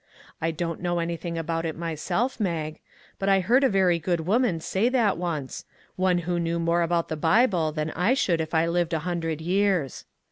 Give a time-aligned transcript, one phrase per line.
[0.41, 2.79] I don't know anything about it myself, Mag,
[3.19, 5.63] but I heard a very good woman say that once
[5.95, 9.41] one who knew more about the Bible than I should if I lived a hundred
[9.41, 10.05] years."